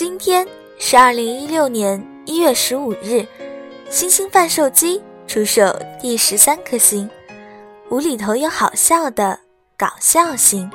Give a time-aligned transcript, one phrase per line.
[0.00, 3.22] 今天是二零一六年一月十五日，
[3.90, 7.06] 星星贩售机出售第十三颗星，
[7.90, 9.38] 无厘头又好笑的
[9.76, 10.70] 搞笑星。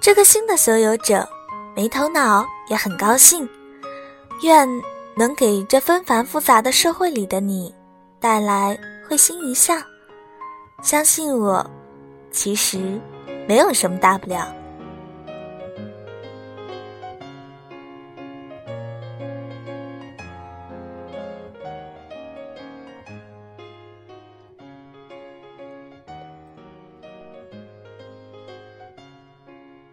[0.00, 1.28] 这颗星的所有者
[1.76, 3.46] 没头脑也很高兴，
[4.42, 4.66] 愿
[5.14, 7.74] 能给这纷繁复杂的社会里的你
[8.18, 8.74] 带来
[9.06, 9.74] 会心一笑。
[10.82, 11.70] 相信我，
[12.30, 12.98] 其实
[13.46, 14.50] 没有什么大不了。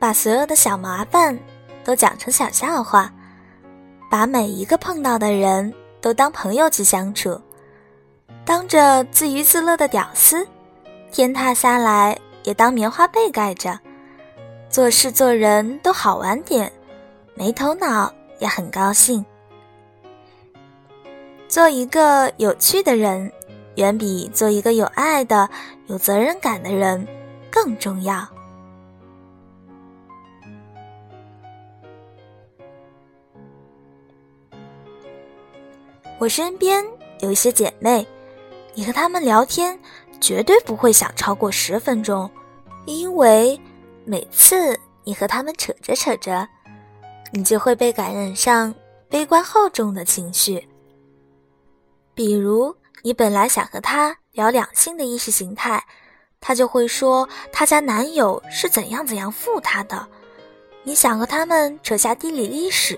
[0.08, 1.38] 把所有的小麻烦
[1.84, 3.12] 都讲成小笑话，
[4.10, 7.42] 把每一个碰到的人都当朋友去相处，
[8.46, 10.48] 当着自娱自乐的屌丝，
[11.12, 13.78] 天塌下来也当棉花被盖着，
[14.70, 16.72] 做事做人都好玩点，
[17.34, 19.26] 没头脑也很高兴。
[21.50, 23.30] 做一个有趣的人，
[23.76, 25.50] 远比做一个有爱的、
[25.88, 27.06] 有责任感的人
[27.52, 28.26] 更重要。
[36.20, 36.84] 我身边
[37.20, 38.06] 有一些姐妹，
[38.74, 39.80] 你和她们聊天
[40.20, 42.30] 绝对不会想超过十分钟，
[42.86, 43.60] 因为
[44.04, 46.48] 每次你和她们扯着扯着，
[47.32, 48.74] 你就会被感染上
[49.08, 50.68] 悲观厚重的情绪。
[52.16, 55.86] 比如，你本来想和她聊两性的意识形态，
[56.42, 60.08] 她就会说她家男友是怎样怎样负她的；
[60.82, 62.98] 你想和他们扯下地理历史。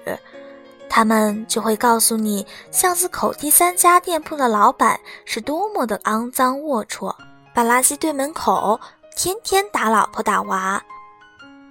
[0.90, 7.16] 他们就会告诉你，巷子口第三家店铺的老板是多么的肮脏龌龊，
[7.54, 8.80] 把垃圾堆门口，
[9.16, 10.84] 天天打老婆打娃。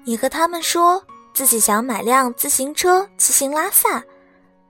[0.04, 1.02] 你和他们说
[1.34, 4.02] 自己想买辆自行车骑行拉萨，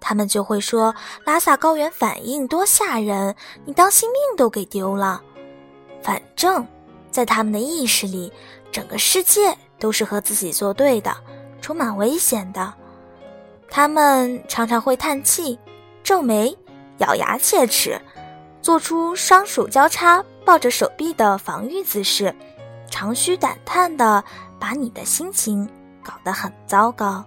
[0.00, 5.22] 他们就会说拉萨高原反应多吓人，你当心命都给丢了。
[6.02, 6.66] 反正，
[7.10, 8.32] 在他们的意识里，
[8.72, 11.14] 整个世界都是和自己作对的，
[11.60, 12.72] 充满危险的。
[13.70, 15.58] 他们常常会叹气、
[16.02, 16.56] 皱眉、
[16.98, 18.00] 咬牙切齿，
[18.60, 22.34] 做出双手交叉抱着手臂的防御姿势，
[22.90, 24.24] 长吁短叹的
[24.58, 25.68] 把你的心情
[26.02, 27.24] 搞得很糟糕。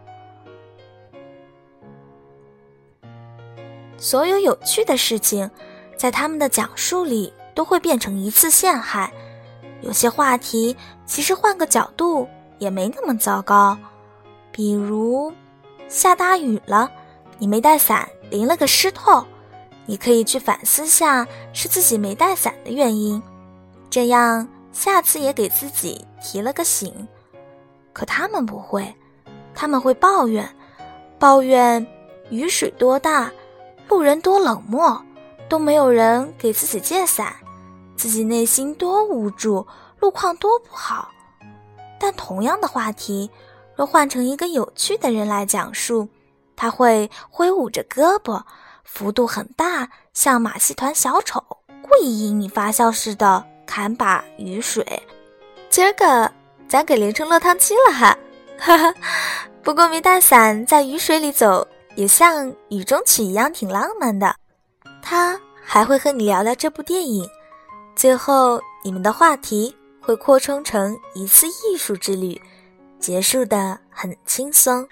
[3.97, 5.49] 所有有趣的事情，
[5.95, 9.13] 在他们的讲述里都会变成一次陷害。
[9.81, 10.75] 有些话题
[11.05, 13.77] 其实换个角度也没那么糟糕，
[14.51, 15.31] 比如。
[15.91, 16.89] 下大雨了，
[17.37, 19.25] 你没带伞，淋了个湿透。
[19.85, 23.21] 你可以去反思下是自己没带伞的原因，
[23.89, 27.05] 这样下次也给自己提了个醒。
[27.91, 28.95] 可他们不会，
[29.53, 30.49] 他们会抱怨，
[31.19, 31.85] 抱怨
[32.29, 33.29] 雨水多大，
[33.89, 34.97] 路人多冷漠，
[35.49, 37.35] 都没有人给自己借伞，
[37.97, 39.67] 自己内心多无助，
[39.99, 41.11] 路况多不好。
[41.99, 43.29] 但同样的话题。
[43.81, 46.07] 若换成一个有趣的人来讲述，
[46.55, 48.39] 他会挥舞着胳膊，
[48.83, 51.43] 幅度很大，像马戏团小丑，
[51.81, 54.85] 故意引你发笑似的砍把雨水。
[55.71, 56.31] 今儿个
[56.69, 58.15] 咱给淋成落汤鸡了哈，
[58.59, 58.93] 哈哈！
[59.63, 64.35] 不过没带伞在雨水里走，也像雨中曲一样挺浪漫的。
[65.01, 67.27] 他还会和你聊聊这部电影，
[67.95, 72.39] 最后你们的话题会扩充成一次艺术之旅。
[73.01, 74.87] 结束的很轻松。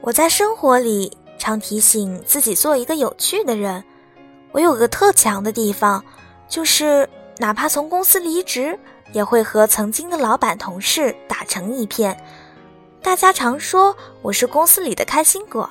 [0.00, 3.84] 我在生活里常提醒自己做一个有趣的人。
[4.52, 6.02] 我有个特强的地方，
[6.48, 8.76] 就是哪怕从公司离职，
[9.12, 12.18] 也会和曾经的老板、同事打成一片。
[13.02, 15.68] 大家常说我是公司里的开心果。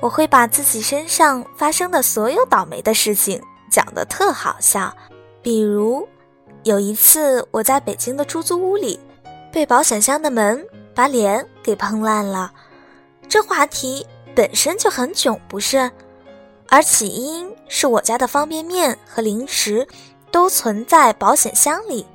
[0.00, 4.94] 我会把自己身上发生的所有倒霉的事情讲得特好笑，
[5.42, 6.06] 比如。
[6.64, 8.98] 有一次，我在北京的出租屋里，
[9.52, 10.64] 被保险箱的门
[10.94, 12.52] 把脸给碰烂了。
[13.28, 15.90] 这话题本身就很囧，不是？
[16.68, 19.86] 而起因是我家的方便面和零食
[20.30, 22.06] 都存在保险箱里。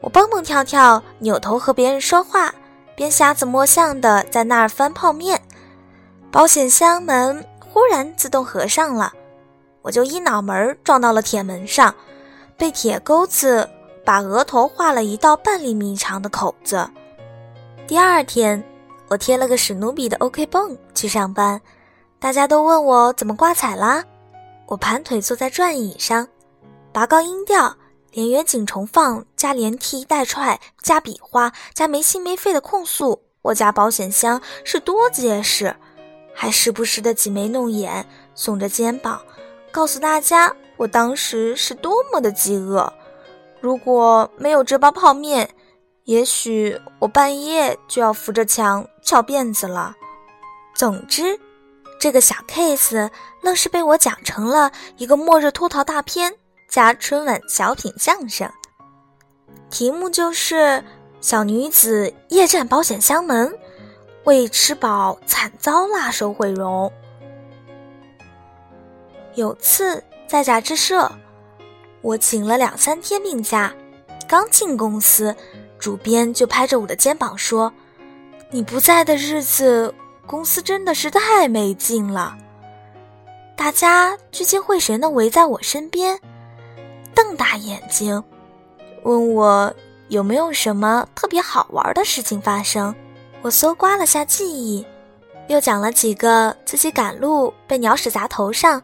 [0.00, 2.54] 我蹦蹦跳跳，扭头和别人说话，
[2.94, 5.40] 边瞎子摸象的在那儿翻泡面。
[6.30, 9.12] 保险箱门忽然自动合上了，
[9.82, 11.94] 我就一脑门撞到了铁门上。
[12.56, 13.68] 被铁钩子
[14.04, 16.88] 把额头划了一道半厘米长的口子。
[17.86, 18.62] 第二天，
[19.08, 21.60] 我贴了个史努比的 OK 绷去上班，
[22.18, 24.04] 大家都问我怎么挂彩啦。
[24.66, 26.26] 我盘腿坐在转椅上，
[26.92, 27.76] 拔高音调，
[28.12, 35.76] 连远景重放加连踢带踹加比划加没心没肺的控诉，我家保险箱是多结实，
[36.32, 39.20] 还时不时的挤眉弄眼，耸着肩膀，
[39.70, 42.92] 告诉大家我当时是多么的饥饿。
[43.60, 45.48] 如果没有这包泡面，
[46.04, 49.94] 也许我半夜就要扶着墙翘辫子了。
[50.74, 51.38] 总之，
[51.98, 53.10] 这个小 case
[53.40, 56.34] 愣是被我讲成了一个末日脱逃大片。
[56.66, 58.50] 加春晚小品相声，
[59.70, 60.82] 题目就是
[61.20, 63.56] 小女子夜战保险箱门，
[64.24, 66.90] 未吃饱惨遭辣手毁容。
[69.36, 71.10] 有次在杂志社，
[72.00, 73.72] 我请了两三天病假，
[74.26, 75.34] 刚进公司，
[75.78, 77.72] 主编就拍着我的肩膀说
[78.50, 79.94] ：“你不在的日子，
[80.26, 82.36] 公司真的是太没劲了。”
[83.56, 86.18] 大家聚精会神的围在我身边。
[87.14, 88.22] 瞪大眼睛，
[89.04, 89.72] 问我
[90.08, 92.92] 有没有什么特别好玩的事情发生。
[93.40, 94.84] 我搜刮了下记忆，
[95.46, 98.82] 又讲了几个自己赶路被鸟屎砸头上，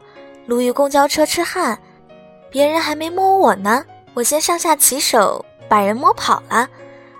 [0.51, 1.79] 路遇公交车痴汉，
[2.49, 6.67] 别人还没摸我呢，我先上下其手把人摸跑了，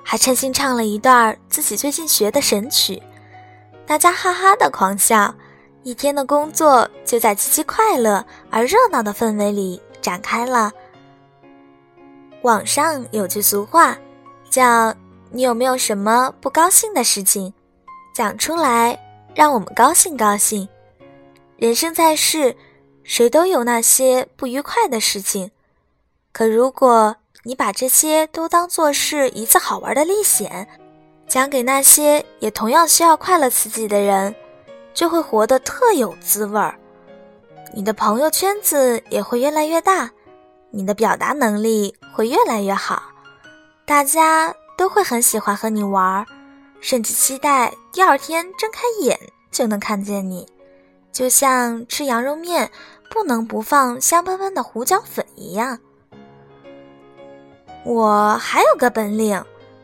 [0.04, 3.02] 还趁心唱了一段自己最近学的神曲，
[3.88, 5.34] 大家哈哈的狂笑。
[5.84, 10.70] 一天的工作就在极其快乐而热闹的氛围里展开了。
[12.42, 13.98] 网上有句俗话，
[14.50, 14.94] 叫
[15.32, 17.54] “你有没有什么不高兴的事情，
[18.14, 19.00] 讲出来
[19.34, 20.68] 让我们高兴高兴”。
[21.56, 22.56] 人生在世，
[23.12, 25.52] 谁都有那些不愉快的事情，
[26.32, 30.66] 可如果你把这些都当做是一次好玩的历险，
[31.28, 34.34] 讲给那些也同样需要快乐刺激的人，
[34.94, 36.80] 就会活得特有滋味儿。
[37.74, 40.10] 你的朋友圈子也会越来越大。
[40.70, 43.04] 你的表达能力会越来越好，
[43.86, 46.26] 大家都会很喜欢和你玩，
[46.80, 49.20] 甚至期待第二天睁开眼
[49.52, 50.48] 就能看见你，
[51.12, 52.72] 就像吃羊肉面
[53.12, 55.78] 不能不放香喷喷的胡椒粉一样。
[57.84, 59.44] 我还有个本领，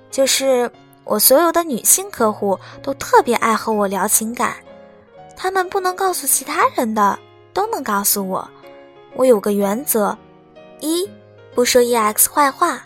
[0.10, 0.72] 就是
[1.04, 4.56] 我所有的女性客户都特别爱和我聊情感，
[5.36, 7.20] 他们不能告诉其他人的
[7.54, 8.50] 都能告诉我。
[9.16, 10.18] 我有个原则。
[10.80, 11.10] 一，
[11.54, 12.78] 不说 EX 坏话；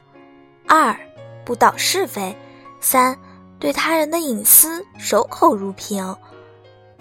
[0.66, 0.98] 二，
[1.46, 2.34] 不导是非；
[2.80, 3.16] 三，
[3.60, 6.16] 对他人的隐私守口如瓶。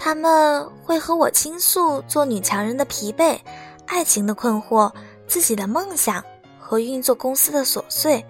[0.02, 3.38] 他们会和我倾诉做女强人的疲惫、
[3.85, 4.91] 爱情的困惑、
[5.26, 6.25] 自己的梦想
[6.58, 8.25] 和运作公司的琐碎，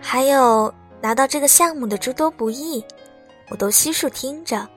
[0.00, 2.82] 还有拿到这个项目的诸多不易，
[3.48, 4.68] 我都悉数听着，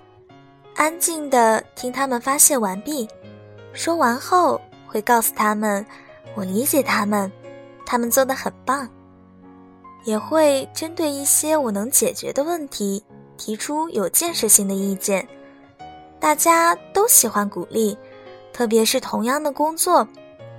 [0.75, 3.07] 安静的听他们发泄完毕，
[3.71, 5.85] 说完后会告诉他们。
[6.35, 7.31] 我理解他们，
[7.85, 8.89] 他们做的很棒，
[10.03, 13.03] 也会针对一些我能解决的问题
[13.37, 15.27] 提出有建设性的意见。
[16.19, 17.97] 大家都喜欢鼓励，
[18.51, 20.07] 特别是同样的工作，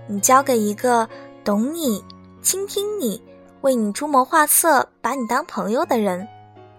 [0.07, 1.09] 你交给一个
[1.45, 2.05] 懂你、
[2.43, 3.23] 倾听你、
[3.61, 6.27] 为你出谋划策、把你当朋友的人，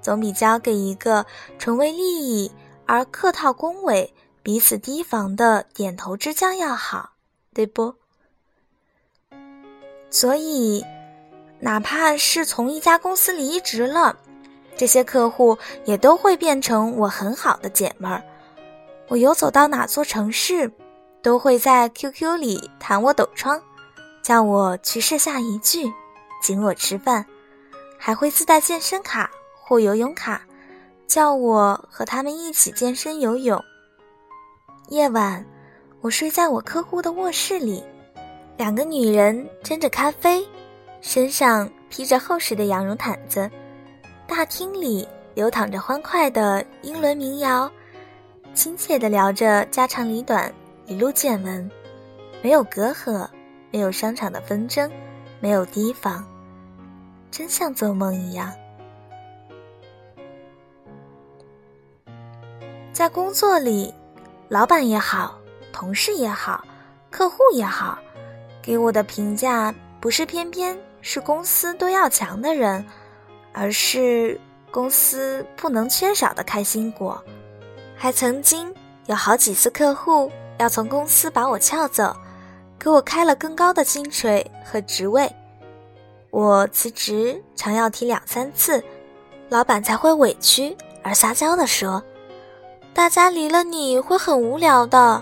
[0.01, 1.25] 总比交给一个
[1.57, 2.51] 纯为利益
[2.85, 7.11] 而客套恭维、彼此提防的点头之交要好，
[7.53, 7.93] 对不？
[10.09, 10.83] 所以，
[11.59, 14.17] 哪怕是从一家公司离职了，
[14.75, 18.23] 这些客户也都会变成我很好的姐们儿。
[19.09, 20.71] 我游走到哪座城市，
[21.23, 23.59] 都会在 QQ 里弹我抖窗，
[24.21, 25.91] 叫我去设下一句，
[26.43, 27.25] 请我吃饭，
[27.97, 30.43] 还会自带健身卡或游泳卡，
[31.07, 33.59] 叫我和他们一起健身游泳。
[34.89, 35.43] 夜晚，
[36.01, 37.83] 我睡在我客户的卧室里。
[38.57, 40.47] 两个女人斟着咖啡，
[41.01, 43.49] 身上披着厚实的羊绒毯子，
[44.27, 47.71] 大厅里流淌着欢快的英伦民谣，
[48.59, 50.53] 亲切地聊着家长里短，
[50.85, 51.71] 一路见闻，
[52.41, 53.25] 没有隔阂，
[53.71, 54.91] 没有商场的纷争，
[55.39, 56.27] 没有提防，
[57.31, 58.53] 真像做梦一样。
[62.91, 63.93] 在工作里，
[64.49, 65.39] 老板也好，
[65.71, 66.61] 同事也好，
[67.09, 67.97] 客户也好。
[68.61, 72.85] 给我的评价不是偏偏是公司都要强的人，
[73.53, 74.37] 而是
[74.69, 77.23] 公司不能缺少的开心果。
[78.01, 78.73] 还曾经
[79.07, 82.15] 有好几次客户要从公司把我撬走，
[82.79, 85.29] 给我开了更高的薪水和职位。
[86.29, 88.81] 我辞职常要提两三次，
[89.49, 92.01] 老板才会委屈而撒娇地说
[92.95, 95.21] ：“大家离了你会很无聊的，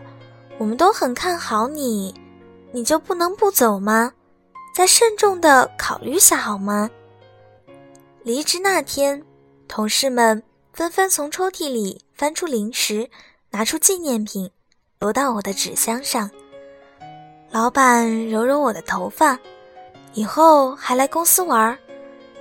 [0.59, 2.13] 我们都很看好你。”
[2.71, 4.13] 你就不能不走吗？
[4.75, 6.91] 再慎重的考虑下好吗？
[8.21, 9.23] 离职那天，
[9.67, 10.43] 同事们
[10.77, 13.09] 纷纷从抽屉里翻出零食，
[13.49, 14.51] 拿出纪念品，
[14.99, 16.29] 挪到我的纸箱上。
[17.49, 19.39] 老板揉揉我的头发，
[20.13, 21.75] 以后还来公司玩，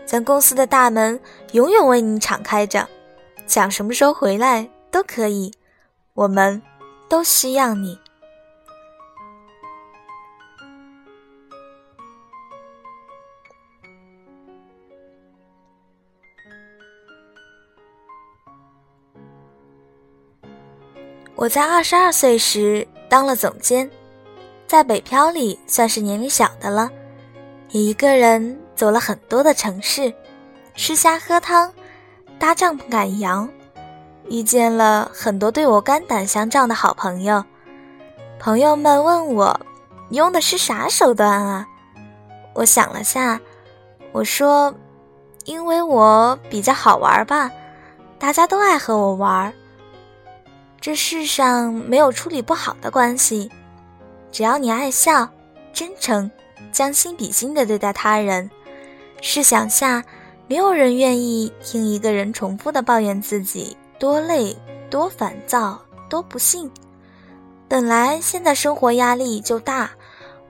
[0.04, 1.18] 咱公司的大门
[1.52, 2.86] 永远为你敞开着，
[3.46, 5.50] 想什么时候回来都可以，
[6.12, 6.60] 我们
[7.08, 7.98] 都需要你。
[21.36, 23.88] 我在二十二岁时当了总监，
[24.66, 26.90] 在北漂里算是年龄小的了，
[27.72, 30.10] 也一个人走了很多的城市，
[30.74, 31.70] 吃虾喝汤，
[32.38, 33.46] 搭帐篷赶羊，
[34.30, 37.44] 遇见了很多对我肝胆相照的好朋友。
[38.38, 39.60] 朋友们问我，
[40.08, 41.68] 你用的是啥手段啊？
[42.54, 43.38] 我想了下，
[44.10, 44.74] 我说，
[45.44, 47.50] 因为我比较好玩吧，
[48.18, 49.52] 大家都爱和我玩。
[50.86, 53.50] 这世上没有处理不好的关系，
[54.30, 55.28] 只要你爱笑、
[55.72, 56.30] 真诚、
[56.70, 58.48] 将心比心的对待他人。
[59.20, 60.04] 试想下，
[60.46, 64.56] 没有人愿意听一个人重复的抱怨自己多累、
[64.88, 65.76] 多烦躁、
[66.08, 66.70] 多不幸。
[67.66, 69.90] 本来现在生活压力就大，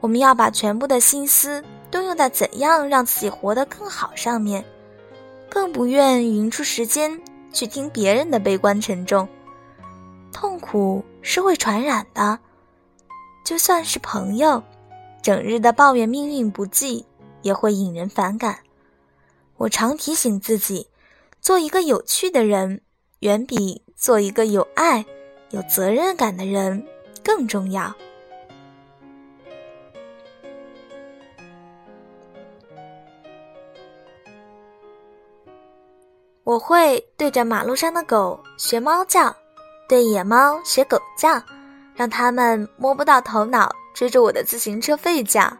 [0.00, 4.62] 我们要把全部的心思都用在怎样让自己活得更好上面，
[5.48, 7.18] 更不愿匀出时间
[7.54, 9.26] 去听别人的悲观沉重。
[10.36, 12.38] 痛苦是会传染的，
[13.42, 14.62] 就算是朋友，
[15.22, 17.06] 整日的抱怨命运不济，
[17.40, 18.58] 也会引人反感。
[19.56, 20.88] 我常提醒自己，
[21.40, 22.82] 做一个有趣的人，
[23.20, 25.06] 远比做一个有爱、
[25.52, 26.86] 有责任感的人
[27.24, 27.94] 更重要。
[36.44, 39.34] 我会对着马路上的狗学猫叫。
[39.88, 41.40] 对野猫学狗叫，
[41.94, 45.56] 让它们摸不到头脑，追着我的自行车吠叫；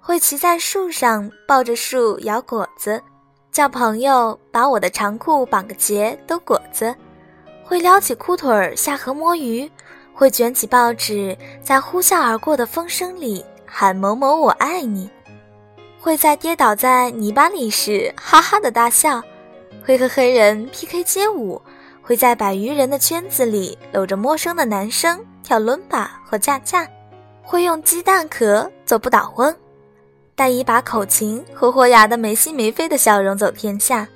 [0.00, 3.02] 会骑在树上，抱着树咬果子，
[3.50, 6.94] 叫朋友把我的长裤绑个结兜果子；
[7.64, 9.66] 会撩起裤腿下河摸鱼；
[10.12, 15.08] 会卷起报纸，在呼啸而过的风声里喊某某我爱你；
[15.98, 19.22] 会在跌倒在泥巴里时哈哈的大笑；
[19.86, 21.62] 会和黑人 PK 街舞。
[22.08, 26.88] 会在百余人的圈子里搂着陌生的男生跳伦巴或架架，
[27.42, 29.54] 会用鸡蛋壳做不倒翁，
[30.34, 34.08] 带一把口琴和豁牙的没心没肺的笑容走天下，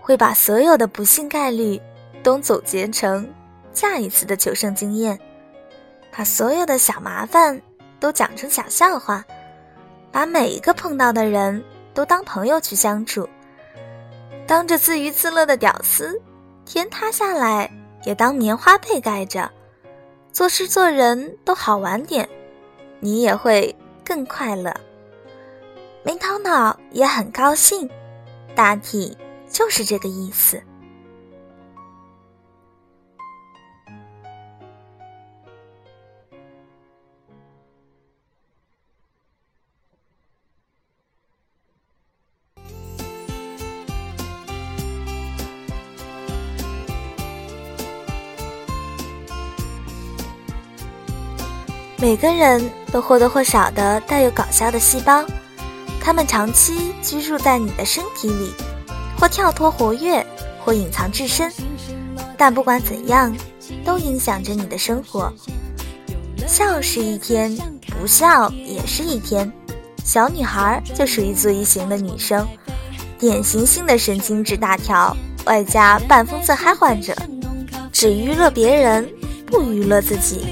[0.00, 1.80] 会把所有的不幸概率
[2.24, 3.32] 都总结成
[3.72, 5.16] 下一次的求生经验，
[6.10, 7.62] 把所有的小麻烦
[8.00, 9.24] 都讲成小笑话，
[10.10, 11.62] 把每一个碰到的人
[11.94, 13.28] 都当朋友去相处，
[14.44, 16.20] 当着自娱自乐的屌丝。
[16.72, 17.70] 天塌下来
[18.02, 19.52] 也当棉花被盖着，
[20.32, 22.26] 做事做人都好玩点，
[22.98, 24.74] 你也会更快乐。
[26.02, 27.90] 没头脑也很高兴，
[28.54, 29.18] 大体
[29.50, 30.62] 就是这个意思。
[52.12, 55.24] 每个人都或多或少的带有搞笑的细胞，
[55.98, 58.52] 他们长期居住在你的身体里，
[59.18, 60.22] 或跳脱活跃，
[60.62, 61.50] 或隐藏至深，
[62.36, 63.34] 但不管怎样，
[63.82, 65.32] 都影响着你的生活。
[66.46, 69.50] 笑是一天，不笑也是一天。
[70.04, 72.46] 小女孩就属于自一型的女生，
[73.18, 75.16] 典型性的神经质大条，
[75.46, 77.16] 外加半疯子嗨患者，
[77.90, 79.10] 只娱乐别人，
[79.46, 80.44] 不娱乐自己。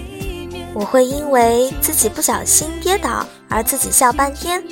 [0.72, 4.62] 我会因为自己不小心跌倒而自己笑半天，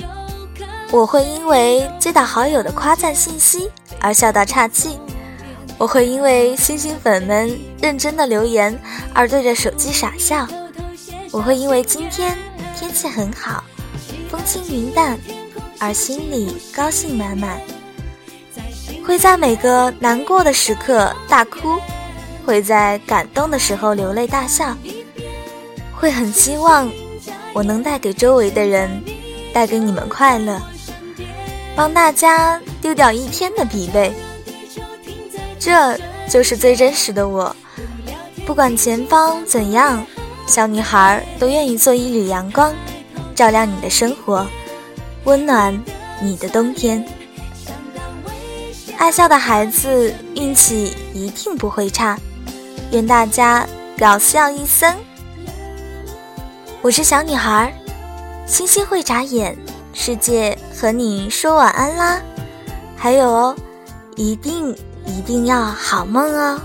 [0.91, 4.97] 我会因为接到好友的夸赞信息而笑到岔气，
[5.77, 8.77] 我会因为星星粉们认真的留言
[9.13, 10.47] 而对着手机傻笑，
[11.31, 12.37] 我会因为今天
[12.77, 13.63] 天气很好，
[14.29, 15.19] 风轻云淡
[15.79, 17.59] 而心里高兴满满，
[19.05, 21.77] 会在每个难过的时刻大哭，
[22.45, 24.75] 会在感动的时候流泪大笑。
[25.99, 26.89] 会很希望
[27.51, 29.03] 我能带给周围的人，
[29.51, 30.61] 带给你们快乐，
[31.75, 34.11] 帮大家丢掉一天的疲惫。
[35.59, 37.53] 这就是最真实的我。
[38.45, 40.05] 不管前方怎样，
[40.47, 42.73] 小女孩都愿意做一缕阳光，
[43.35, 44.47] 照亮你的生活。
[45.25, 45.77] 温暖
[46.21, 47.05] 你的冬天。
[48.97, 52.17] 爱笑的孩子运气一定不会差，
[52.91, 54.95] 愿大家搞笑一生。
[56.81, 57.73] 我是小女孩，
[58.45, 59.53] 星星会眨眼，
[59.91, 62.21] 世界和你说晚安啦。
[62.95, 63.55] 还有哦，
[64.15, 64.73] 一定
[65.05, 66.57] 一定要好梦哦。